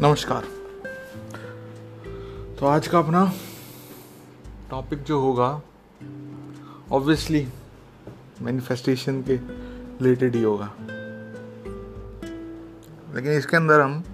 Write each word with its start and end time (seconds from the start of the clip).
नमस्कार। 0.00 0.44
तो 2.60 2.66
आज 2.66 2.88
का 2.88 2.98
अपना 2.98 3.32
टॉपिक 4.70 5.02
जो 5.02 5.20
होगा 5.20 5.62
ऑब्वियसली 6.92 7.48
मैनिफेस्टेशन 8.40 9.22
के 9.22 9.36
रिलेटेड 9.36 10.34
ही 10.34 10.42
होगा। 10.42 10.74
लेकिन 13.14 13.32
इसके 13.32 13.56
अंदर 13.56 13.80
हम 13.80 14.04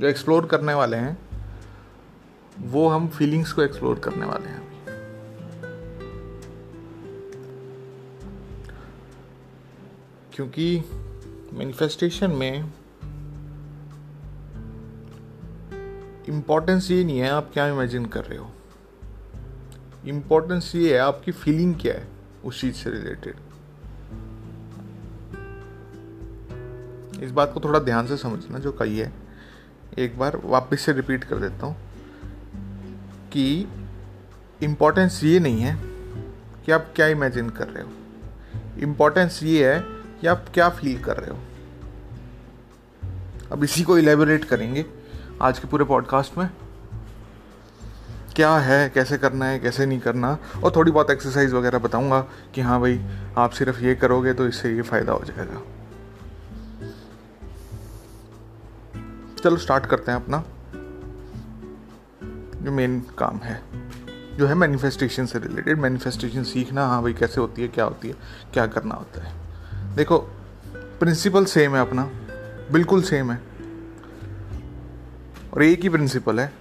जो 0.00 0.06
एक्सप्लोर 0.06 0.46
करने 0.46 0.74
वाले 0.74 0.96
हैं, 0.96 1.18
वो 2.60 2.88
हम 2.88 3.08
फीलिंग्स 3.08 3.52
को 3.52 3.62
एक्सप्लोर 3.62 3.98
करने 3.98 4.26
वाले 4.26 4.48
हैं। 4.48 4.84
क्योंकि 10.34 10.84
मैनिफेस्टेशन 11.52 12.30
में 12.30 12.72
इम्पोर्टेंस 16.28 16.90
ये 16.90 17.04
नहीं 17.04 17.18
है 17.18 17.30
आप 17.30 17.50
क्या 17.52 17.66
इमेजिन 17.66 18.06
कर 18.06 18.24
रहे 18.24 18.38
हो। 18.38 18.50
इम्पोर्टेंस 20.06 20.72
ये 20.74 20.92
है 20.94 20.98
आपकी 20.98 21.32
फीलिंग 21.32 21.74
क्या 21.74 21.94
है 21.94 22.08
उस 22.44 22.60
चीज़ 22.60 22.74
से 22.74 22.90
रिलेटेड 22.90 23.34
इस 27.22 27.30
बात 27.30 27.52
को 27.54 27.60
थोड़ा 27.60 27.78
ध्यान 27.78 28.06
से 28.06 28.16
समझना 28.16 28.58
जो 28.58 28.72
कही 28.72 28.98
है। 28.98 29.12
एक 29.98 30.18
बार 30.18 30.40
वापस 30.44 30.80
से 30.80 30.92
रिपीट 30.92 31.24
कर 31.24 31.36
देता 31.36 31.66
हूँ 31.66 31.76
कि 33.32 33.68
इम्पोर्टेंस 34.62 35.24
ये 35.24 35.40
नहीं 35.40 35.60
है 35.60 35.76
कि 36.66 36.72
आप 36.72 36.92
क्या 36.96 37.06
इमेजिन 37.06 37.50
कर 37.50 37.68
रहे 37.68 37.84
हो। 37.84 37.90
इम्पोर्टेंस 38.82 39.42
ये 39.42 39.74
है 39.74 39.80
कि 40.20 40.26
आप 40.26 40.46
क्या 40.54 40.68
फील 40.68 41.02
कर 41.02 41.16
रहे 41.16 41.30
हो। 41.30 41.38
अब 43.52 43.64
इसी 43.64 43.82
को 43.82 43.98
इलेबोरेट 43.98 44.44
करेंगे। 44.44 44.84
आज 45.42 45.58
के 45.58 45.68
पूरे 45.68 45.84
पॉडकास्ट 45.84 46.38
में? 46.38 46.50
क्या 48.36 48.56
है, 48.56 48.90
कैसे 48.90 49.18
करना 49.18 49.44
है, 49.44 49.58
कैसे 49.58 49.86
नहीं 49.86 50.00
करना? 50.00 50.38
और 50.64 50.72
थोड़ी 50.76 50.92
बहुत 50.92 51.10
एक्सरसाइज 51.10 51.52
वगैरह 51.52 51.78
बताऊँगा 51.78 52.26
कि 52.54 52.60
हाँ 52.60 52.80
भाई, 52.80 53.06
आप 53.38 53.50
सिर्फ़ 53.50 53.80
ये 53.80 53.94
करोगे 53.94 54.32
तो 54.32 54.48
इससे 54.48 54.76
ये 54.76 54.82
फ़ायदा 54.82 55.12
हो 55.12 55.20
जाएगा। 55.24 55.62
चलो 59.44 59.56
स्टार्ट 59.56 59.86
करते 59.86 60.12
हैं 60.12 60.22
अपना। 60.22 60.44
जो 62.62 62.72
मेन 62.72 63.00
काम 63.00 63.36
है। 63.36 63.62
जो 64.36 64.46
है 64.46 64.54
मैनिफेस्टेशन 64.54 65.26
से 65.26 65.38
रिलेटेड 65.38 65.78
मैनिफेस्टेशन 65.78 66.44
सीखना 66.44 66.86
हाँ 66.86 67.02
भाई, 67.02 67.12
कैसे 67.12 67.40
होती 67.40 67.62
है, 67.62 67.68
क्या 67.68 67.84
होती 67.84 68.08
है, 68.08 68.14
क्या 68.52 68.66
करना 68.66 68.94
होता 68.94 69.24
है। 69.24 69.34
देखो 69.96 70.18
प्रिंसिपल 70.76 71.44
सेम 71.44 71.74
है 71.74 71.80
अपना। 71.80 72.10
बिल्कुल 72.72 73.02
सेम 73.02 73.32
है। 73.32 73.51
और 75.52 75.62
एक 75.62 75.82
ही 75.82 75.88
प्रिंसिपल 75.88 76.40
है। 76.40 76.52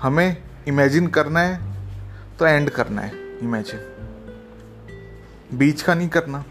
हमें 0.00 0.36
इमेजिन 0.68 1.06
करना 1.08 1.40
है 1.40 1.58
तो 2.38 2.46
एंड 2.46 2.70
करना 2.70 3.02
है 3.02 3.12
इमेजिन 3.40 3.80
बीच 5.58 5.82
का 5.82 5.94
नहीं 5.94 6.08
करना 6.08 6.44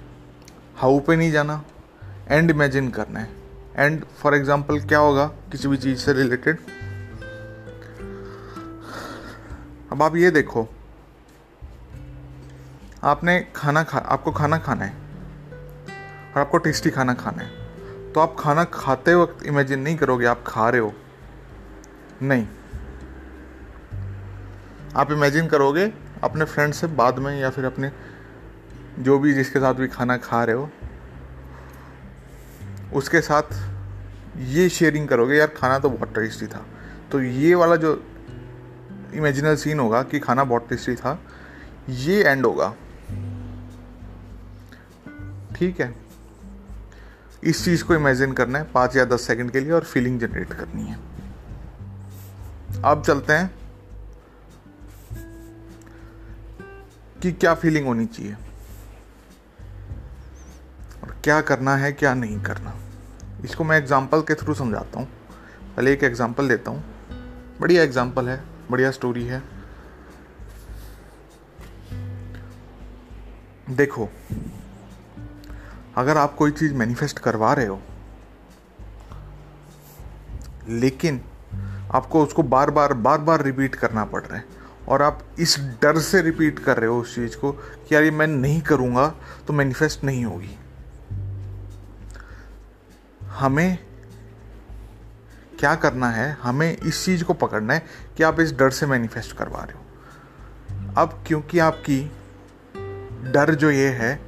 हाउ 0.77 0.99
पे 0.99 1.15
नहीं 1.15 1.31
जाना 1.31 1.63
एंड 2.29 2.51
इमेजिन 2.51 2.89
करना 2.91 3.19
है। 3.19 3.29
एंड 3.77 4.03
फॉर 4.19 4.35
एग्ज़ाम्पल 4.35 4.79
क्या 4.81 4.99
होगा 4.99 5.25
किसी 5.51 5.67
भी 5.67 5.77
चीज़ 5.77 5.99
से 5.99 6.13
रिलेटेड 6.13 6.57
अब 9.91 10.03
आप 10.03 10.15
ये 10.15 10.31
देखो। 10.31 10.67
आपने 13.03 13.39
खाना 13.55 13.83
खा, 13.83 13.97
आपको 13.97 14.31
खाना 14.31 14.57
खाना 14.57 14.85
है, 14.85 14.93
और 16.33 16.39
आपको 16.41 16.57
टेस्टी 16.57 16.89
खाना 16.89 17.13
खाना 17.13 17.43
है। 17.43 18.11
तो 18.13 18.19
आप 18.19 18.35
खाना 18.39 18.63
खाते 18.73 19.15
वक्त 19.15 19.45
इमेजिन 19.45 19.79
नहीं 19.79 19.95
करोगे, 19.97 20.25
आप 20.25 20.43
खा 20.47 20.69
रहे 20.69 20.81
हो। 20.81 20.93
नहीं। 22.21 22.47
आप 24.95 25.11
इमेजिन 25.11 25.47
करोगे, 25.47 25.93
अपने 26.23 26.45
फ्रेंड 26.45 26.73
से 26.73 26.87
बाद 26.87 27.19
में 27.19 27.39
या 27.39 27.49
फिर 27.49 27.65
अपने 27.65 27.91
जो 28.99 29.19
भी 29.19 29.33
जिसके 29.33 29.59
साथ 29.59 29.73
भी 29.73 29.87
खाना 29.87 30.17
खा 30.17 30.43
रहे 30.43 30.55
हो, 30.55 30.69
उसके 32.93 33.21
साथ 33.21 33.41
ये 34.37 34.69
शेयरिंग 34.69 35.07
करोगे, 35.07 35.35
यार, 35.35 35.47
खाना 35.47 35.79
तो 35.79 35.89
बहुत 35.89 36.15
टेस्टी 36.15 36.47
था। 36.47 36.65
तो 37.11 37.21
ये 37.21 37.55
वाला 37.55 37.75
जो 37.75 38.03
इमेजिनल 39.13 39.55
सीन 39.55 39.79
होगा 39.79 40.03
कि 40.03 40.19
खाना 40.19 40.43
बहुत 40.43 40.69
टेस्टी 40.69 40.95
था, 40.95 41.21
ये 41.89 42.23
एंड 42.23 42.45
होगा। 42.45 42.75
ठीक 45.55 45.81
है? 45.81 45.95
इस 47.43 47.65
चीज़ 47.65 47.83
को 47.83 47.95
इमेजिन 47.95 48.33
करना 48.33 48.59
है, 48.59 48.65
पाँच 48.65 48.95
या 48.95 49.05
दस 49.05 49.21
सेकंड 49.21 49.51
के 49.51 49.59
लिए 49.59 49.71
और 49.71 49.83
फीलिंग 49.83 50.19
जनरेट 50.19 50.53
करनी 50.53 50.83
है। 50.83 51.18
अब 52.85 53.01
चलते 53.05 53.33
हैं 53.33 53.51
कि 57.21 57.31
क्या 57.31 57.53
फीलिंग 57.53 57.87
होनी 57.87 58.05
चाहिए। 58.05 58.33
और 61.03 61.15
क्या 61.23 61.39
करना 61.41 61.75
है, 61.75 61.91
क्या 61.91 62.13
नहीं 62.13 62.39
करना। 62.39 62.75
इसको 63.43 63.63
मैं 63.63 63.77
एग्ज़ाम्पल 63.77 64.21
के 64.21 64.35
थ्रू 64.35 64.53
समझाता 64.53 64.99
हूँ। 64.99 65.07
पहले 65.75 65.93
एक 65.93 66.03
एग्ज़ाम्पल 66.03 66.47
देता 66.49 66.71
हूँ। 66.71 66.83
बढ़िया 67.61 67.83
एग्ज़ाम्पल 67.83 68.29
है, 68.29 68.43
बढ़िया 68.71 68.91
स्टोरी 68.91 69.25
है। 69.25 69.41
देखो, 73.69 74.09
अगर 75.97 76.17
आप 76.17 76.35
कोई 76.35 76.51
चीज़ 76.51 76.73
मैनिफेस्ट 76.73 77.19
करवा 77.19 77.53
रहे 77.53 77.65
हो, 77.65 77.81
लेकिन 80.69 81.21
आपको 81.91 82.23
उसको 82.23 82.43
बार 82.43 82.71
बार 82.71 82.93
बार 82.93 83.17
बार 83.17 83.41
रिपीट 83.41 83.75
करना 83.75 84.05
पड़ 84.05 84.21
रहा 84.21 84.37
है। 84.37 84.45
और 84.87 85.01
आप 85.01 85.23
इस 85.39 85.59
डर 85.81 85.99
से 85.99 86.21
रिपीट 86.21 86.59
कर 86.59 86.77
रहे 86.77 86.89
हो 86.89 86.99
उस 86.99 87.15
चीज़ 87.15 87.37
को 87.37 87.51
कि 87.51 87.95
यार 87.95 88.03
ये 88.03 88.11
मैं 88.11 88.27
नहीं 88.27 88.61
करूँगा 88.61 89.15
तो 89.47 89.53
मैनिफेस्ट 89.53 90.03
नहीं 90.03 90.25
होगी। 90.25 90.57
हमें 93.23 93.77
क्या 95.59 95.75
करना 95.75 96.09
है? 96.09 96.37
हमें 96.43 96.77
इस 96.77 97.05
चीज़ 97.05 97.23
को 97.23 97.33
पकड़ना 97.33 97.73
है 97.73 97.85
कि 98.17 98.23
आप 98.23 98.39
इस 98.39 98.53
डर 98.53 98.69
से 98.69 98.85
मैनिफेस्ट 98.85 99.37
करवा 99.37 99.63
रहे 99.63 99.73
हो। 99.73 99.85
अब 100.97 101.23
क्योंकि 101.27 101.59
आपकी 101.59 102.11
डर 103.31 103.55
जो 103.55 103.71
ये 103.71 103.89
है 103.89 104.19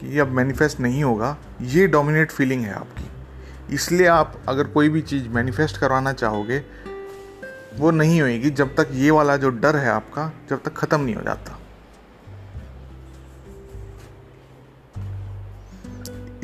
कि 0.00 0.18
अब 0.18 0.28
मैनिफेस्ट 0.28 0.80
नहीं 0.80 1.04
होगा, 1.04 1.36
ये 1.62 1.86
डोमिनेट 1.86 2.30
फीलिंग 2.30 2.62
है 2.62 2.72
आपकी। 2.72 3.10
इसलिए 3.70 4.06
आप 4.06 4.42
अगर 4.48 4.66
कोई 4.66 4.88
भी 4.88 5.02
चीज़ 5.02 5.28
मैनिफेस्ट 5.28 5.76
करवाना 5.76 6.12
चाहोगे, 6.12 6.64
वो 7.76 7.90
नहीं 7.90 8.20
होएगी 8.22 8.50
जब 8.50 8.74
तक 8.74 8.88
ये 8.92 9.10
वाला 9.10 9.36
जो 9.36 9.50
डर 9.50 9.76
है 9.76 9.88
आपका, 9.88 10.32
जब 10.50 10.62
तक 10.62 10.74
ख़त्म 10.74 11.00
नहीं 11.00 11.14
हो 11.14 11.22
जाता। 11.22 11.58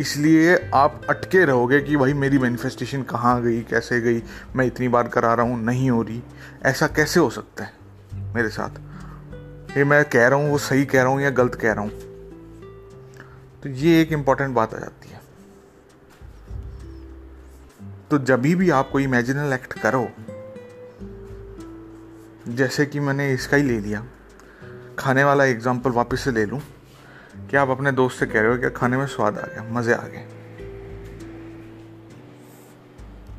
इसलिए 0.01 0.71
आप 0.75 1.01
अटके 1.11 1.45
रहोगे 1.45 1.81
कि 1.81 1.97
भाई 1.97 2.13
मेरी 2.13 2.39
मैनिफेस्टेशन 2.39 3.03
कहाँ 3.03 3.43
गई, 3.43 3.61
कैसे 3.63 4.01
गई, 4.01 4.23
मैं 4.57 4.67
इतनी 4.67 4.89
बार 4.89 5.09
करा 5.09 5.35
रहा 5.35 5.47
हूँ, 5.47 5.65
नहीं 5.65 5.91
हो 5.91 6.03
रही। 6.03 6.23
ऐसा 6.63 6.87
कैसे 6.87 7.21
हो 7.21 7.31
सकता 7.31 7.65
है 7.65 7.73
मेरे 8.35 8.49
साथ? 8.49 8.71
ये 9.77 9.85
मैं 9.85 10.05
कह 10.05 10.29
रहा 10.29 10.39
हूँ, 10.39 10.51
वो 10.51 10.59
सही 10.59 10.85
कह 10.85 11.03
रहा 11.03 11.13
हूँ 11.13 11.21
या 11.21 11.31
गलत 11.31 11.55
कह 11.55 11.73
रहा 11.73 11.81
हूँ। 11.81 11.91
तो 13.63 13.69
ये 13.69 14.01
एक 14.03 14.13
इंपॉर्टेंट 14.13 14.55
बात 14.55 14.75
आ 14.75 14.79
जाती 14.79 15.09
है। 15.09 15.20
तो 18.11 18.19
जब 18.19 18.41
भी 18.43 18.71
आप 18.71 18.91
कोई 18.91 19.05
इमेजिनल 19.05 19.53
एक्ट 19.53 19.73
करो, 19.73 20.09
जैसे 22.49 22.87
कि 22.87 23.01
मैंने 23.01 23.33
इसका 23.33 23.57
ही 23.57 23.63
ले 23.63 23.79
लिया, 23.81 24.05
खाने 24.99 25.25
वाला 25.25 25.45
एग्ज़ाम्पल 25.45 25.91
वापस 25.91 26.21
से 26.21 26.31
ले 26.31 26.45
लूँ, 26.47 26.61
कि 27.51 27.57
आप 27.57 27.71
अपने 27.71 27.93
दोस्त 27.93 28.19
से 28.21 28.27
कह 28.27 28.41
रहे 28.41 28.51
हो 28.51 28.59
कि 28.59 28.71
खाने 28.71 28.97
में 28.97 29.07
स्वाद 29.07 29.39
आ 29.39 29.43
गया, 29.43 29.63
मज़े 29.73 29.95
आ 29.95 30.07
गए। 30.07 30.27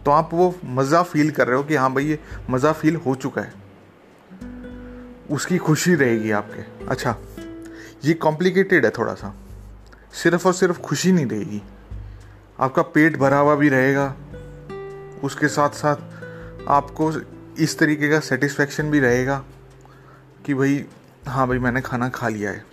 तो 0.05 0.11
आप 0.11 0.29
वो 0.33 0.53
मज़ा 0.65 1.03
फील 1.03 1.31
कर 1.31 1.47
रहे 1.47 1.57
हो 1.57 1.63
कि 1.63 1.75
हाँ 1.75 1.93
भाई 1.93 2.05
ये 2.05 2.19
मज़ा 2.49 2.71
फील 2.71 2.95
हो 2.95 3.15
चुका 3.15 3.41
है। 3.41 3.53
उसकी 5.31 5.57
खुशी 5.57 5.95
रहेगी 5.95 6.31
आपके। 6.31 6.85
अच्छा 6.85 7.15
ये 8.05 8.13
कॉम्प्लिकेटेड 8.13 8.85
है 8.85 8.91
थोड़ा 8.91 9.13
सा। 9.13 9.33
सिर्फ़ 10.13 10.47
और 10.47 10.53
सिर्फ़ 10.53 10.79
खुशी 10.79 11.11
नहीं 11.11 11.25
रहेगी 11.25 11.61
आपका 12.59 12.81
पेट 12.81 13.17
भरा 13.17 13.37
हुआ 13.37 13.55
भी 13.55 13.69
रहेगा। 13.69 14.13
उसके 15.23 15.47
साथ 15.47 15.69
साथ 15.69 16.69
आपको 16.69 17.11
इस 17.59 17.77
तरीके 17.79 18.09
का 18.09 18.19
सेटिस्फेक्शन 18.19 18.91
भी 18.91 18.99
रहेगा 18.99 19.43
कि 20.45 20.53
भाई 20.53 20.85
हाँ 21.27 21.47
भाई, 21.47 21.59
मैंने 21.59 21.81
खाना 21.81 22.09
खा 22.09 22.27
लिया 22.27 22.51
है। 22.51 22.65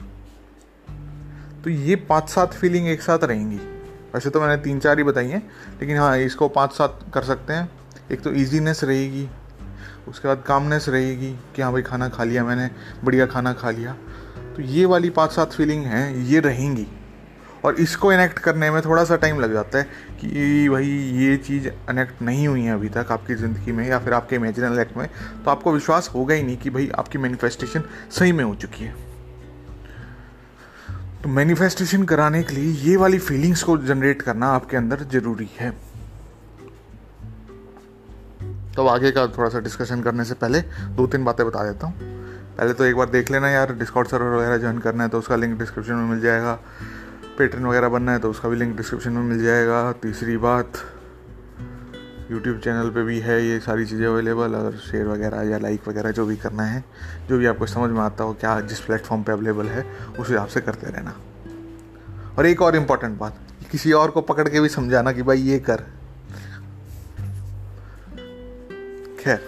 तो 1.65 1.71
ये 1.71 1.97
पाँच 1.97 2.29
सात 2.29 2.55
फीलिंग 2.55 2.89
एक 2.89 3.03
साथ 3.03 3.25
रहेंगी। 3.25 3.57
वैसे 4.15 4.31
तो 4.31 4.41
मैंने 4.41 4.57
तीन 4.63 4.79
चार 4.81 4.99
ही 4.99 5.05
बताई 5.05 5.29
हैं, 5.29 5.51
लेकिन 5.81 5.97
हाँ 5.97 6.19
इसको 6.19 6.49
पाँच 6.49 6.73
सात 6.73 7.01
कर 7.15 7.23
सकते 7.23 7.53
हैं। 7.53 7.71
एक 8.13 8.21
तो 8.21 8.33
ईजीनेस 8.33 8.85
रहेगी, 8.85 9.29
उसके 10.09 10.29
बाद 10.29 10.45
कामनेस 10.47 10.89
रहेगी 10.89 11.33
कि 11.57 11.63
हाँ 11.63 11.73
भाई, 11.73 11.83
खाना 11.83 12.09
खा 12.09 12.25
लिया 12.25 12.45
मैंने, 12.45 12.71
बढ़िया 13.05 13.27
खाना 13.27 13.53
खा 13.53 13.71
लिया। 13.71 13.97
तो 14.57 14.63
ये 14.63 14.85
वाली 14.85 15.11
पाँच 15.11 15.33
सात 15.33 15.53
फीलिंग 15.53 15.85
हैं, 15.85 16.17
ये 16.17 16.41
रहेंगी। 16.41 16.87
और 17.65 17.75
इसको 17.75 18.13
इनेक्ट 18.13 18.39
करने 18.39 18.71
में 18.71 18.83
थोड़ा 18.83 19.05
सा 19.05 19.17
टाइम 19.17 19.41
लग 19.41 19.53
जाता 19.53 19.79
है। 19.79 19.89
कि 20.21 20.69
भाई 20.69 20.87
ये 21.17 21.37
चीज़ 21.39 21.69
इनेक्ट 21.69 22.23
नहीं 22.23 22.47
हुई 22.49 22.63
है 22.63 22.75
अभी 22.75 22.89
तक 22.89 23.13
आपकी 23.13 23.35
ज़िंदगी 23.35 23.73
में 23.73 23.87
या 23.89 23.99
फिर 23.99 24.13
आपके 24.13 24.37
इमेजिनल 24.37 24.79
एक्ट 24.79 24.97
में 24.97 25.07
तो 25.45 25.51
आपको 25.51 25.73
विश्वास 25.73 26.11
होगा 26.15 26.35
ही 26.35 26.43
नहीं 26.43 26.57
कि 26.57 26.71
भाई 26.71 26.89
आपकी 26.99 27.19
मैनिफेस्टेशन 27.19 27.83
सही 28.11 28.33
में 28.33 28.45
हो 28.45 28.55
चुकी 28.55 28.85
है। 28.85 28.95
तो 31.23 31.29
मैनिफेस्टेशन 31.31 32.03
कराने 32.05 32.43
के 32.43 32.55
लिए 32.55 32.73
ये 32.83 32.97
वाली 32.97 33.19
फीलिंग्स 33.21 33.63
को 33.63 33.77
जनरेट 33.79 34.23
करना 34.23 34.49
आपके 34.53 34.77
अंदर 34.77 35.05
ज़रूरी 35.13 35.49
है। 35.59 35.71
तो 38.77 38.87
आगे 38.87 39.11
का 39.11 39.27
थोड़ा 39.29 39.49
सा 39.49 39.61
डिस्कशन 39.61 40.03
करने 40.03 40.25
से 40.25 40.35
पहले 40.35 40.61
दो 40.97 41.07
तीन 41.07 41.25
बातें 41.25 41.47
बता 41.47 41.65
देता 41.65 41.87
हूँ। 41.87 42.17
पहले 42.59 42.73
तो 42.75 42.85
एक 42.85 42.97
बार 42.97 43.09
देख 43.11 43.31
लेना 43.31 43.49
यार 43.51 43.73
डिस्काउंट 43.75 44.09
सर्वर 44.09 44.37
वगैरह 44.37 44.59
ज्वाइन 44.59 44.79
करना 44.79 45.03
है 45.03 45.09
तो 45.09 45.19
उसका 45.19 45.37
लिंक 45.37 45.59
डिस्क्रिप्शन 45.59 45.95
में 45.95 46.09
मिल 46.11 46.21
जाएगा। 46.21 46.59
पेटर्न 47.39 47.67
वगैरह 47.67 47.89
बनना 47.89 48.13
है 48.13 48.19
तो 48.19 48.31
उसका 48.31 48.49
भी 48.49 48.57
लिंक 48.57 48.77
डिस्क्रिप्शन 48.77 49.13
में 49.13 49.23
मिल 49.25 49.43
जाएगा। 49.45 49.81
तीसरी 50.03 50.37
बात 50.37 50.73
यूट्यूब 52.31 52.59
चैनल 52.61 52.91
पे 52.91 53.03
भी 53.03 53.19
है 53.21 53.43
ये 53.47 53.59
सारी 53.61 53.87
चीज़ें 53.87 54.07
अवेलेबल 54.07 54.55
अगर 54.55 54.77
शेयर 54.81 55.07
वगैरह 55.07 55.43
या 55.43 55.59
लाइक 55.59 55.89
वगैरह 55.89 56.11
जो 56.11 56.27
भी 56.27 56.37
करना 56.37 56.63
है, 56.63 56.85
जो 57.29 57.39
भी 57.39 57.47
आपको 57.47 57.67
समझ 57.67 57.91
में 57.91 58.01
आता 58.01 58.25
हो 58.25 58.33
क्या 58.35 58.61
जिस 58.63 58.81
प्लेटफॉर्म 58.81 59.23
पे 59.23 59.33
अवेलेबल 59.33 59.67
है, 59.67 59.85
उस 60.19 60.29
हिसाब 60.29 60.49
से 60.49 60.61
करते 60.61 60.91
रहना। 60.91 61.15
और 62.39 62.47
एक 62.47 62.63
और 62.63 62.77
इंपॉर्टेंट 62.77 63.19
बात 63.19 63.39
किसी 63.71 63.93
और 63.93 64.11
को 64.11 64.21
पकड़ 64.23 64.49
के 64.49 64.61
भी 64.61 64.69
समझाना 64.69 65.13
कि 65.13 65.23
भाई 65.23 65.41
ये 65.41 65.59
कर। 65.61 65.83
खैर, 69.21 69.41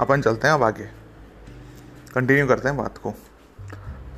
अपन 0.00 0.22
चलते 0.22 0.48
हैं 0.48 0.54
अब 0.54 0.62
आगे। 0.62 0.88
कंटिन्यू 2.14 2.46
करते 2.46 2.68
हैं 2.68 2.76
बात 2.78 2.98
को। 2.98 3.14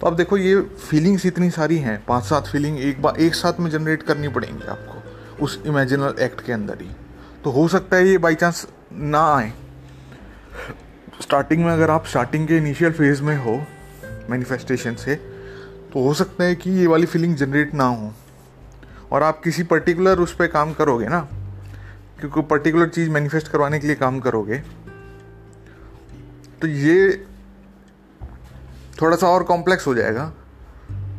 तो 0.01 0.07
आप 0.07 0.13
देखो, 0.13 0.37
ये 0.37 0.61
फीलिंग्स 0.61 1.27
इतनी 1.27 1.51
सारी 1.51 1.77
हैं 1.79 2.03
पाँच 2.05 2.25
सात 2.25 2.47
फीलिंग 2.47 2.79
एक 2.81 3.01
बार 3.03 3.17
एक 3.21 3.35
साथ 3.35 3.61
में 3.61 3.71
जनरेट 3.71 4.03
करनी 4.03 4.29
पड़ेंगी 4.29 4.67
आपको, 4.67 5.45
उस 5.45 5.61
इमेजिनल 5.67 6.15
एक्ट 6.21 6.41
के 6.41 6.53
अंदर 6.53 6.83
ही। 6.83 6.91
तो 7.45 7.51
हो 7.51 7.67
सकता 7.69 7.97
है 7.97 8.09
ये 8.09 8.19
बाई 8.19 8.35
चांस 8.35 8.67
ना 8.93 9.25
आए। 9.35 9.53
स्टार्टिंग 11.21 11.65
में 11.65 11.73
अगर 11.73 11.91
आप 11.91 12.07
स्टार्टिंग 12.07 12.47
के 12.49 12.57
इनिशियल 12.57 12.93
फ़ेज़ 12.93 13.23
में 13.23 13.37
हो 13.37 13.61
मैनिफेस्टेशन 14.31 14.95
से 14.95 15.15
तो 15.93 16.03
हो 16.03 16.15
सकता 16.15 16.45
है 16.45 16.55
कि 16.55 16.71
ये 16.71 16.87
वाली 16.87 17.07
फीलिंग 17.07 17.35
जनरेट 17.37 17.75
ना 17.75 17.85
हो। 17.85 18.13
और 19.13 19.23
आप 19.23 19.41
किसी 19.43 19.63
पर्टिकुलर 19.63 20.19
उस 20.19 20.35
पर 20.35 20.47
काम 20.47 20.73
करोगे 20.73 21.09
ना, 21.09 21.21
क्योंकि 22.21 22.43
पर्टिकुलर 22.43 22.89
चीज़ 22.89 23.11
मैनिफेस्ट 23.11 23.49
करवाने 23.49 23.79
के 23.79 23.87
लिए 23.87 23.97
काम 23.97 24.21
करोगे 24.21 24.59
तो 26.61 26.67
ये 26.67 27.27
थोड़ा 29.03 29.17
सा 29.17 29.29
और 29.29 29.43
कॉम्प्लेक्स 29.43 29.87
हो 29.87 29.95
जाएगा। 29.95 30.33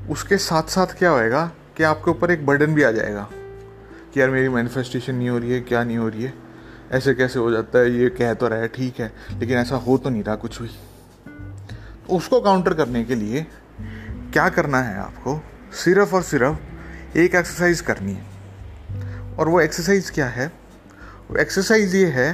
उसके 0.10 0.38
साथ 0.38 0.64
साथ 0.64 0.88
क्या 0.88 1.10
होएगा 1.10 1.52
कि 1.78 1.84
आपके 1.84 2.12
ऊपर 2.12 2.32
एक 2.32 2.46
बर्डन 2.46 2.74
भी 2.74 2.84
आ 2.84 2.92
जाएगा 2.92 3.30
कि 4.14 4.22
यार 4.22 4.30
मेरी 4.30 4.50
मैनिफेस्टेशन 4.50 5.16
नहीं 5.16 5.30
हो 5.30 5.38
रही 5.38 5.52
है, 5.52 5.62
क्या 5.62 5.84
नहीं 5.84 5.98
हो 5.98 6.08
रही 6.10 6.24
है? 6.24 6.34
ऐसे 6.92 7.14
कैसे 7.14 7.40
हो 7.40 7.52
जाता 7.52 7.80
है? 7.80 7.92
ये 7.92 8.10
कह 8.10 8.34
तो 8.34 8.48
रहा 8.48 8.60
है, 8.60 8.68
ठीक 8.68 9.00
है, 9.00 9.14
लेकिन 9.34 9.58
ऐसा 9.58 9.76
हो 9.76 9.98
तो 9.98 10.10
नहीं 10.10 10.24
रहा 10.24 10.36
कुछ 10.36 10.62
भी। 10.62 10.68
तो 10.68 12.16
उसको 12.18 12.42
काउंटर 12.42 12.74
करने 12.74 13.04
के 13.04 13.16
लिए 13.16 13.46
क्या 14.34 14.50
करना 14.50 14.82
है 14.82 14.98
आपको? 15.00 15.44
सिर्फ़ 15.74 16.16
और 16.16 16.24
सिर्फ़ 16.24 17.18
एक 17.18 17.36
एक्सरसाइज 17.36 17.82
करनी 17.82 18.14
है। 18.14 18.26
और 19.38 19.50
वो 19.50 19.62
एक्सरसाइज 19.62 20.10
क्या 20.10 20.28
है? 20.28 20.48
वो 21.32 21.38
एक्सरसाइज 21.38 21.96
ये 21.96 22.06
है 22.06 22.34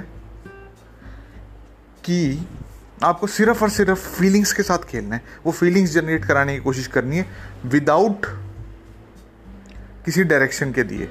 कि 2.04 2.48
आपको 3.04 3.28
सिर्फ़ 3.28 3.64
और 3.64 3.70
सिर्फ़ 3.70 4.00
फीलिंग्स 4.10 4.54
के 4.54 4.64
साथ 4.64 4.78
खेलना 4.78 5.16
है। 5.16 5.22
वो 5.46 5.52
फीलिंग्स 5.52 5.92
जनरेट 5.92 6.26
कराने 6.26 6.56
की 6.56 6.62
कोशिश 6.62 6.88
करनी 6.88 7.18
है 7.18 7.26
विदाउट 7.66 8.26
किसी 10.06 10.24
डायरेक्शन 10.24 10.72
के 10.72 10.84
दिए। 10.84 11.10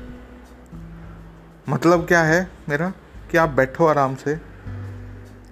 मतलब 1.68 2.06
क्या 2.06 2.22
है 2.22 2.48
मेरा? 2.68 2.92
कि 3.30 3.38
आप 3.38 3.50
बैठो 3.50 3.86
आराम 3.86 4.14
से, 4.14 4.32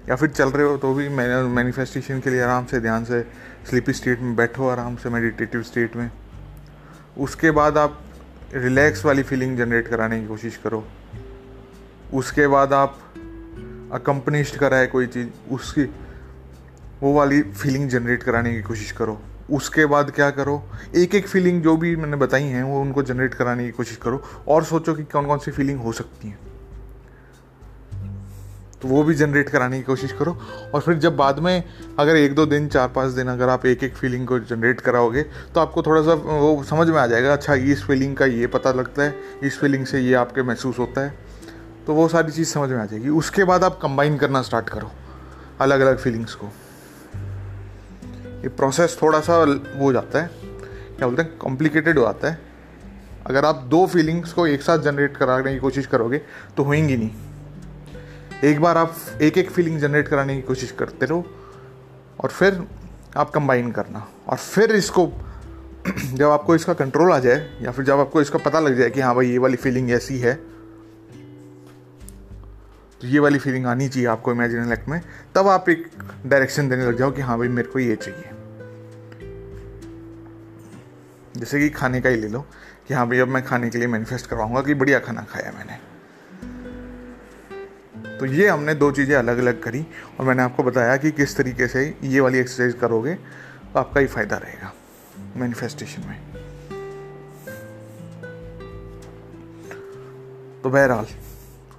या 0.09 0.17
फिर 0.17 0.29
चल 0.29 0.49
रहे 0.49 0.67
हो 0.67 0.77
तो 0.77 0.95
भी 0.95 1.09
मैनिफेस्टेशन 1.09 2.21
के 2.21 2.31
लिए 2.31 2.43
आराम 2.43 2.67
से, 2.67 2.81
ध्यान 2.81 3.05
से 3.05 3.23
स्लीपी 3.71 3.93
स्टेट 3.93 4.21
में 4.21 4.37
बैठो 4.37 4.69
आराम 4.69 4.97
से 4.97 5.09
मेडिटेटिव 5.09 5.63
स्टेट 5.63 5.97
में। 5.97 6.11
उसके 7.19 7.51
बाद 7.51 7.79
आप 7.79 8.03
रिलैक्स 8.55 9.05
वाली 9.05 9.23
फीलिंग 9.23 9.59
जनरेट 9.59 9.89
कराने 9.89 10.21
की 10.21 10.27
कोशिश 10.27 10.57
करो। 10.57 10.89
उसके 12.15 12.47
बाद 12.47 12.73
आप 12.73 12.99
अकम्पनिश्ड 13.93 14.57
कराए 14.57 14.87
कोई 14.87 15.07
चीज़, 15.07 15.29
उसकी 15.51 15.85
वो 17.03 17.13
वाली 17.13 17.43
फीलिंग 17.43 17.89
जनरेट 17.91 18.23
कराने 18.23 18.53
की 18.53 18.63
कोशिश 18.63 18.93
करो। 18.93 19.21
उसके 19.51 19.87
बाद 19.87 20.11
क्या 20.11 20.31
करो? 20.31 20.63
एक 20.97 21.15
एक 21.15 21.27
फीलिंग 21.27 21.63
जो 21.63 21.77
भी 21.77 21.95
मैंने 21.97 22.17
बताई 22.17 22.45
हैं, 22.45 22.63
वो 22.63 22.81
उनको 22.81 23.03
जनरेट 23.03 23.35
कराने 23.35 23.65
की 23.65 23.71
कोशिश 23.71 23.97
करो 23.97 24.23
और 24.49 24.65
सोचो 24.65 24.95
कि 24.95 25.05
कौन 25.05 25.27
कौन 25.27 25.39
सी 25.39 25.51
फीलिंग 25.51 25.81
हो 25.81 25.93
सकती 25.93 26.29
हैं। 26.29 26.39
तो 28.83 28.89
वो 28.89 29.03
भी 29.05 29.15
जनरेट 29.15 29.49
कराने 29.49 29.77
की 29.79 29.83
कोशिश 29.83 30.13
करो 30.13 30.33
और 30.75 30.81
फिर 30.81 30.95
जब 30.99 31.17
बाद 31.17 31.39
में 31.39 31.65
अगर 31.99 32.17
एक 32.17 32.35
दो 32.35 32.47
दिन, 32.47 32.69
चार 32.69 32.89
पाँच 32.89 33.13
दिन 33.13 33.29
अगर 33.29 33.49
आप 33.49 33.67
एक 33.67 33.85
एक 33.85 33.95
फीलिंग 33.97 34.27
को 34.27 34.39
जनरेट 34.41 34.81
कराओगे 34.81 35.23
तो 35.23 35.61
आपको 35.61 35.83
थोड़ा 35.83 36.03
सा 36.03 36.15
वो 36.15 36.63
समझ 36.65 36.89
में 36.89 36.99
आ 36.99 37.07
जाएगा 37.07 37.33
अच्छा 37.33 37.55
इस 37.55 37.85
फीलिंग 37.85 38.17
का 38.17 38.27
ये 38.27 38.47
पता 38.47 38.73
लगता 38.73 39.03
है, 39.03 39.15
इस 39.43 39.59
फीलिंग 39.59 39.87
से 39.87 40.01
ये 40.01 40.15
आपके 40.15 40.43
महसूस 40.43 40.79
होता 40.79 41.01
है। 41.01 41.15
तो 41.87 41.95
वो 41.95 42.09
सारी 42.09 42.33
चीज़ 42.33 42.49
समझ 42.49 42.71
में 42.71 42.79
आ 42.79 42.85
जाएगी। 42.85 43.09
उसके 43.09 43.45
बाद 43.45 43.65
आप 43.65 43.79
कंबाइन 43.83 44.17
करना 44.17 44.43
स्टार्ट 44.43 44.69
करो 44.69 44.91
अलग 45.61 45.81
अलग 45.81 45.99
फीलिंग्स 45.99 46.35
को। 46.35 46.53
ये 48.43 48.49
प्रोसेस 48.49 48.99
थोड़ा 49.03 49.21
सा 49.21 49.43
वो 49.43 49.85
हो 49.85 49.93
जाता 49.93 50.23
है। 50.23 50.31
क्या 50.97 51.07
बोलते 51.07 51.23
हैं? 51.23 51.37
कॉम्प्लिकेटेड 51.39 51.99
हो 51.99 52.05
जाता 52.05 52.31
है। 52.31 52.39
अगर 53.27 53.45
आप 53.45 53.57
दो 53.71 53.87
फीलिंग्स 53.87 54.33
को 54.33 54.47
एक 54.47 54.63
साथ 54.63 54.79
जनरेट 54.79 55.17
कराने 55.17 55.53
की 55.53 55.59
कोशिश 55.59 55.87
करोगे 55.87 56.19
तो 56.57 56.63
होएँगी 56.63 56.97
नहीं। 56.97 57.11
एक 58.45 58.61
बार 58.61 58.79
आप 58.79 58.97
एक 59.23 59.39
एक 59.39 59.51
फीलिंग 59.51 59.79
जनरेट 59.79 60.09
कराने 60.09 60.37
की 60.37 60.43
कोशिश 60.43 60.71
करते 60.71 61.07
रहो, 61.07 61.27
और 62.21 62.31
फिर 62.31 62.63
आप 63.17 63.31
कंबाइन 63.31 63.71
करना। 63.73 64.07
और 64.29 64.37
फिर 64.37 64.73
इसको, 64.73 65.11
जब 66.15 66.31
आपको 66.31 66.55
इसका 66.55 66.75
कंट्रोल 66.75 67.13
आ 67.13 67.19
जाए, 67.19 67.59
या 67.63 67.71
फिर 67.71 67.85
जब 67.85 68.01
आपको 68.01 68.23
इसका 68.23 68.39
पता 68.39 68.61
लग 68.61 68.79
जाए 68.79 68.91
कि 68.91 69.01
हाँ 69.01 69.15
भाई, 69.15 69.31
ये 69.31 69.39
वाली 69.39 69.57
फीलिंग 69.57 69.91
ऐसी 69.91 70.19
है 70.19 70.35
तो 73.01 73.09
ये 73.09 73.19
वाली 73.19 73.39
फीलिंग 73.39 73.67
आनी 73.67 73.89
चाहिए 73.89 74.09
आपको 74.09 74.33
इमेजिनल 74.33 74.73
एक्ट 74.73 74.89
में, 74.89 75.01
तब 75.35 75.49
आप 75.49 75.69
एक 75.69 75.87
डायरेक्शन 76.27 76.69
देने 76.69 76.87
लग 76.87 76.99
जाओ 76.99 77.11
कि 77.11 77.21
हाँ 77.21 77.39
भाई, 77.39 77.49
मेरे 77.49 77.69
को 77.69 77.79
ये 77.79 77.97
चाहिए। 77.97 78.32
जैसे 81.43 81.59
कि 81.61 81.69
खाने 81.71 82.01
का 82.01 82.09
ही 82.09 82.17
ले 82.17 82.29
लो 82.29 82.41
कि 82.89 82.95
हाँ 82.95 83.07
भाई, 83.09 83.19
अब 83.19 83.29
मैं 83.29 83.43
खाने 83.45 83.71
के 83.71 83.79
लिए 83.79 83.87
मैनिफेस्ट 83.89 84.27
करवाऊँगा 84.27 84.61
कि 84.63 84.75
बढ़िया 84.75 84.99
खाना 84.99 85.23
खाया 85.31 85.53
मैंने। 85.53 85.79
तो 88.19 88.27
ये 88.27 88.49
हमने 88.49 88.75
दो 88.75 88.91
चीज़ें 88.93 89.15
अलग 89.17 89.39
अलग 89.39 89.63
करी 89.63 89.81
और 90.21 90.27
मैंने 90.27 90.43
आपको 90.43 90.63
बताया 90.63 90.97
कि 90.97 91.11
किस 91.13 91.37
तरीके 91.37 91.67
से 91.69 91.83
ये 92.05 92.21
वाली 92.21 92.39
एक्सरसाइज 92.39 92.75
करोगे 92.81 93.15
तो 93.15 93.79
आपका 93.81 94.01
ही 94.01 94.07
फ़ायदा 94.07 94.37
रहेगा 94.37 94.73
मैनिफेस्टेशन 95.37 96.03
में। 96.09 96.21
तो 100.63 100.71
बहरहाल, 100.71 101.07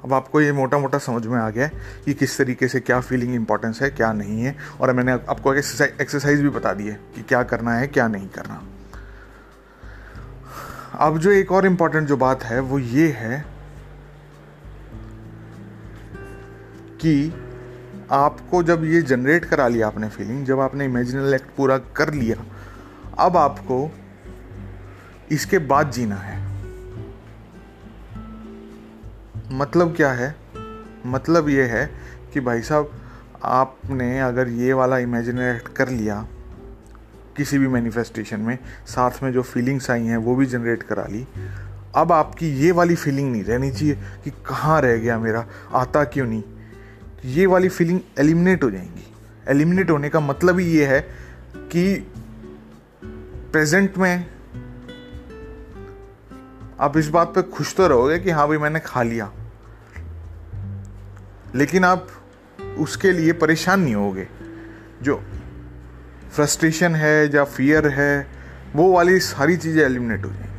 अब 0.03 0.13
आपको 0.13 0.41
ये 0.41 0.51
मोटा 0.51 0.77
मोटा 0.77 0.97
समझ 0.97 1.25
में 1.25 1.39
आ 1.39 1.49
गया 1.49 1.67
कि 2.05 2.13
किस 2.13 2.37
तरीके 2.37 2.67
से 2.67 2.79
क्या 2.81 2.99
फीलिंग 3.01 3.35
इंपॉर्टेंस 3.35 3.81
है, 3.81 3.89
क्या 3.91 4.11
नहीं 4.13 4.41
है 4.41 4.55
और 4.81 4.93
मैंने 4.93 5.11
आपको 5.11 5.53
एक्सरसाइज 5.53 6.41
भी 6.41 6.49
बता 6.49 6.73
दी 6.73 6.87
है 6.87 6.99
कि 7.15 7.21
क्या 7.23 7.43
करना 7.45 7.73
है, 7.73 7.87
क्या 7.87 8.07
नहीं 8.07 8.27
करना। 8.29 8.61
अब 10.95 11.17
जो 11.17 11.31
एक 11.31 11.51
और 11.51 11.65
इंपॉर्टेंट 11.65 12.07
जो 12.07 12.17
बात 12.17 12.43
है, 12.43 12.59
वो 12.59 12.79
ये 12.79 13.07
है 13.09 13.45
कि 17.01 17.33
आपको 18.11 18.63
जब 18.63 18.83
ये 18.83 19.01
जनरेट 19.01 19.45
करा 19.45 19.67
लिया 19.67 19.87
आपने 19.87 20.09
फीलिंग 20.09 20.45
जब 20.45 20.59
आपने 20.59 20.85
इमेजिनल 20.85 21.33
एक्ट 21.33 21.49
पूरा 21.57 21.77
कर 21.77 22.13
लिया, 22.13 22.45
अब 23.19 23.37
आपको 23.37 23.91
इसके 25.31 25.57
बाद 25.57 25.91
जीना 25.91 26.15
है। 26.15 26.41
मतलब 29.51 29.95
क्या 29.95 30.11
है? 30.11 30.35
मतलब 31.05 31.49
ये 31.49 31.63
है 31.63 31.85
कि 32.33 32.39
भाई 32.39 32.61
साहब, 32.61 33.01
आपने 33.43 34.19
अगर 34.19 34.47
ये 34.47 34.73
वाला 34.73 34.97
इमेजिनेट 34.97 35.67
कर 35.67 35.89
लिया 35.89 36.27
किसी 37.37 37.57
भी 37.57 37.67
मैनिफेस्टेशन 37.67 38.39
में, 38.39 38.57
साथ 38.87 39.11
में 39.23 39.33
जो 39.33 39.41
फीलिंग्स 39.41 39.91
आई 39.91 40.05
हैं, 40.05 40.17
वो 40.17 40.35
भी 40.35 40.45
जनरेट 40.45 40.83
करा 40.83 41.03
ली। 41.03 41.27
अब 41.95 42.11
आपकी 42.11 42.47
ये 42.49 42.71
वाली 42.71 42.95
फीलिंग 42.95 43.31
नहीं 43.31 43.43
रहनी 43.43 43.71
चाहिए 43.71 43.95
कि 44.23 44.29
कहाँ 44.29 44.81
रह 44.81 44.97
गया 44.97 45.19
मेरा, 45.19 45.47
आता 45.73 46.03
क्यों 46.03 46.25
नहीं। 46.25 46.43
ये 47.25 47.45
वाली 47.45 47.69
फीलिंग 47.69 47.99
एलिमिनेट 48.19 48.63
हो 48.63 48.71
जाएँगी। 48.71 49.13
एलिमिनेट 49.47 49.89
होने 49.91 50.09
का 50.09 50.19
मतलब 50.19 50.59
ही 50.59 50.65
ये 50.65 50.85
है 50.85 50.99
कि 51.55 52.11
प्रेजेंट 53.51 53.97
में 53.97 54.27
आप 56.79 56.97
इस 56.97 57.09
बात 57.09 57.27
पे 57.27 57.41
खुश 57.41 57.75
तो 57.75 57.87
रहोगे 57.87 58.19
कि 58.19 58.29
हाँ 58.29 58.47
भाई 58.47 58.57
मैंने 58.57 58.79
खा 58.79 59.03
लिया। 59.03 59.31
लेकिन 61.55 61.85
आप 61.85 62.07
उसके 62.77 63.11
लिए 63.11 63.33
परेशान 63.33 63.79
नहीं 63.79 63.95
होगे। 63.95 64.27
जो 65.01 65.23
फ्रस्ट्रेशन 66.33 66.95
है 66.95 67.35
या 67.35 67.43
फियर 67.43 67.87
है, 67.87 68.27
वो 68.75 68.91
वाली 68.91 69.19
सारी 69.19 69.57
चीज़ें 69.57 69.83
एलिमिनेट 69.83 70.25
हो 70.25 70.29
जाएँगी। 70.29 70.53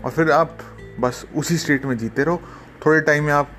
और 0.00 0.10
फिर 0.10 0.30
आप 0.30 0.58
बस 1.00 1.26
उसी 1.36 1.58
स्टेट 1.58 1.84
में 1.84 1.98
जीते 1.98 2.24
रहो। 2.24 2.42
थोड़े 2.86 3.00
टाइम 3.00 3.24
में 3.24 3.32
आप 3.32 3.50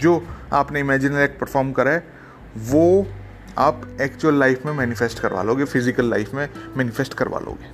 जो 0.00 0.28
आपने 0.52 0.80
इमेजिनरी 0.80 1.24
एक्ट 1.24 1.40
परफॉर्म 1.40 1.72
करा 1.72 1.90
है, 1.90 2.08
वो 2.56 3.06
आप 3.58 3.98
एक्चुअल 4.00 4.34
लाइफ 4.34 4.66
में 4.66 4.72
मैनिफेस्ट 4.72 5.18
करवा 5.18 5.42
लोगे 5.42 5.64
फ़िज़िकल 5.64 6.10
लाइफ 6.10 6.34
में 6.34 6.48
मैनिफेस्ट 6.76 7.14
करवा 7.14 7.38
लोगे। 7.38 7.70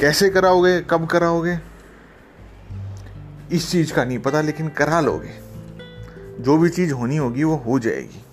कैसे 0.00 0.30
कराओगे, 0.30 0.80
कब 0.80 1.06
कराओगे, 1.06 1.58
इस 3.52 3.70
चीज़ 3.70 3.92
का 3.92 4.04
नहीं 4.04 4.18
पता, 4.18 4.40
लेकिन 4.40 4.68
करा 4.68 5.00
लोगे। 5.00 5.30
जो 6.42 6.58
भी 6.58 6.68
चीज़ 6.68 6.92
होनी 6.92 7.16
होगी, 7.16 7.44
वो 7.44 7.56
हो 7.56 7.78
जाएगी। 7.78 8.24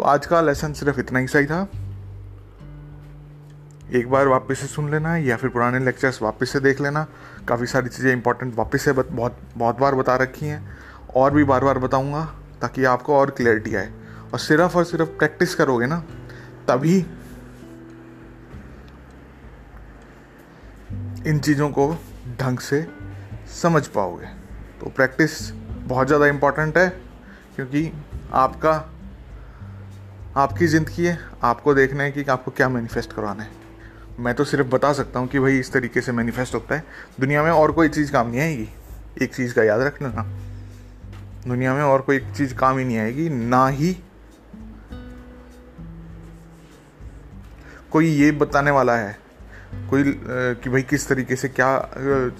तो 0.00 0.04
आज 0.04 0.26
का 0.26 0.40
लेसन 0.40 0.72
सिर्फ़ 0.72 0.98
इतना 1.00 1.18
ही 1.18 1.26
सही 1.28 1.46
था। 1.46 1.60
एक 3.94 4.08
बार 4.10 4.28
वापस 4.28 4.58
से 4.58 4.66
सुन 4.66 4.90
लेना 4.90 5.16
या 5.16 5.36
फिर 5.36 5.50
पुराने 5.50 5.78
लेक्चर्स 5.78 6.20
वापस 6.22 6.50
से 6.50 6.60
देख 6.60 6.80
लेना। 6.80 7.02
काफ़ी 7.48 7.66
सारी 7.66 7.88
चीज़ें 7.88 8.12
इंपॉर्टेंट 8.12 8.54
वापस 8.56 8.82
से 8.82 8.92
बहुत 8.92 9.36
बहुत 9.56 9.78
बार 9.78 9.94
बता 9.94 10.14
रखी 10.16 10.46
हैं। 10.46 10.78
और 11.16 11.34
भी 11.34 11.44
बार 11.44 11.64
बार 11.64 11.78
बताऊँगा 11.78 12.24
ताकि 12.60 12.84
आपको 12.84 13.16
और 13.16 13.30
क्लैरिटी 13.30 13.74
आए। 13.74 13.92
और 14.32 14.38
सिर्फ़ 14.38 14.76
और 14.76 14.84
सिर्फ़ 14.84 15.10
प्रैक्टिस 15.18 15.54
करोगे 15.54 15.86
ना, 15.86 15.98
तभी 16.68 16.96
इन 21.26 21.40
चीज़ों 21.40 21.68
को 21.70 21.88
ढंग 22.40 22.58
से 22.58 22.86
समझ 23.62 23.86
पाओगे। 23.88 24.26
तो 24.80 24.90
प्रैक्टिस 24.90 25.52
बहुत 25.52 26.06
ज़्यादा 26.06 26.26
इंपॉर्टेंट 26.26 26.78
है, 26.78 26.88
क्योंकि 27.56 27.92
आपका 28.34 28.74
आपकी 30.36 30.66
ज़िंदगी 30.66 31.04
है, 31.04 31.18
आपको 31.42 31.74
देखना 31.74 32.02
है 32.02 32.10
कि 32.12 32.24
आपको 32.24 32.50
क्या 32.50 32.68
मैनिफेस्ट 32.68 33.12
करवाना 33.12 33.42
है। 33.42 33.50
मैं 34.18 34.34
तो 34.34 34.44
सिर्फ़ 34.44 34.66
बता 34.68 34.92
सकता 34.92 35.20
हूँ 35.20 35.28
कि 35.28 35.38
भाई 35.38 35.58
इस 35.58 35.72
तरीके 35.72 36.00
से 36.00 36.12
मैनिफेस्ट 36.12 36.54
होता 36.54 36.74
है। 36.74 36.84
दुनिया 37.20 37.42
में 37.42 37.50
और 37.50 37.72
कोई 37.72 37.88
चीज़ 37.88 38.12
काम 38.12 38.28
नहीं 38.30 38.40
आएगी। 38.40 38.68
एक 39.22 39.34
चीज़ 39.34 39.54
का 39.54 39.62
याद 39.62 39.80
रख 39.80 40.00
लेना 40.02 40.22
दुनिया 41.46 41.74
में 41.74 41.82
और 41.82 42.00
कोई 42.00 42.18
चीज़ 42.28 42.54
काम 42.54 42.78
ही 42.78 42.84
नहीं 42.84 42.98
आएगी, 42.98 43.28
ना 43.28 43.66
ही 43.68 43.96
कोई 47.92 48.08
ये 48.08 48.30
बताने 48.32 48.70
वाला 48.70 48.96
है 48.96 49.18
कोई 49.90 50.02
कि 50.62 50.70
भाई 50.70 50.82
किस 50.82 51.08
तरीके 51.08 51.36
से 51.36 51.48
क्या 51.50 51.78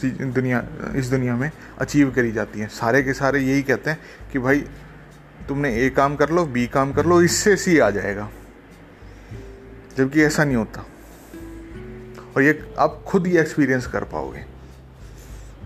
चीज़ 0.00 0.22
दुनिया, 0.24 0.62
इस 0.96 1.06
दुनिया 1.06 1.36
में 1.36 1.50
अचीव 1.78 2.10
करी 2.10 2.32
जाती 2.32 2.60
है। 2.60 2.68
सारे 2.70 3.02
के 3.02 3.12
सारे 3.14 3.40
यही 3.40 3.62
कहते 3.62 3.90
हैं 3.90 3.98
कि 4.32 4.38
भाई 4.38 4.64
तुमने 5.50 5.76
ए 5.76 5.90
काम 5.90 6.16
कर 6.16 6.30
लो 6.30 6.46
बी 6.46 6.66
काम 6.66 6.92
कर 6.92 7.06
लो, 7.06 7.22
इससे 7.22 7.56
सी 7.56 7.78
आ 7.78 7.90
जाएगा। 7.90 8.30
जबकि 9.96 10.22
ऐसा 10.22 10.44
नहीं 10.44 10.56
होता। 10.56 10.86
और 12.36 12.42
ये 12.42 12.74
आप 12.78 13.04
खुद 13.06 13.26
ही 13.26 13.38
एक्सपीरियंस 13.38 13.86
कर 13.86 14.04
पाओगे। 14.04 14.40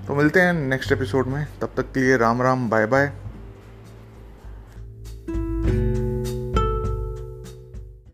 तो 0.06 0.14
मिलते 0.14 0.40
हैं 0.40 0.52
नेक्स्ट 0.52 0.92
एपिसोड 0.92 1.26
में। 1.26 1.46
तब 1.60 1.72
तक 1.76 1.82
के 1.82 2.00
लिए 2.00 2.16
राम 2.16 2.42
राम 2.42 2.70
बाय 2.70 2.86
बाय 2.86 3.12